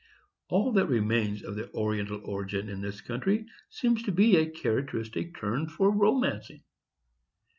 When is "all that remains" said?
0.49-1.43